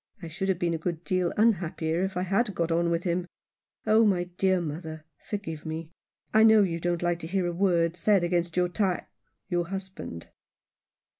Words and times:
"I 0.22 0.28
should 0.28 0.48
have 0.50 0.60
been 0.60 0.72
a 0.74 0.78
good 0.78 1.02
deal 1.02 1.32
unhappier 1.36 2.04
if 2.04 2.16
I 2.16 2.22
had 2.22 2.54
got 2.54 2.70
on 2.70 2.90
with 2.90 3.02
him. 3.02 3.26
Oh, 3.88 4.04
my 4.04 4.22
dear 4.38 4.60
mother, 4.60 5.04
forgive 5.28 5.66
me. 5.66 5.90
I 6.32 6.44
know 6.44 6.62
you 6.62 6.78
don't 6.78 7.02
like 7.02 7.18
to 7.18 7.26
hear 7.26 7.48
a 7.48 7.52
word 7.52 7.96
said 7.96 8.22
against 8.22 8.56
your 8.56 8.68
ty— 8.68 9.08
your 9.50 9.66
husband." 9.66 10.28